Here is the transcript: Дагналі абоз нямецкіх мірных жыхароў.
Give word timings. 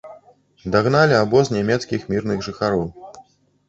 Дагналі 0.75 1.17
абоз 1.21 1.53
нямецкіх 1.59 2.11
мірных 2.17 2.37
жыхароў. 2.51 2.87